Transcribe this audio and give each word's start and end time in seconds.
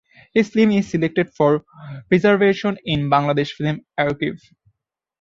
This 0.33 0.49
film 0.49 0.71
is 0.71 0.87
selected 0.89 1.31
for 1.31 1.63
preservation 2.09 2.75
in 2.85 3.07
Bangladesh 3.07 3.51
Film 3.51 3.85
Archive. 3.95 4.41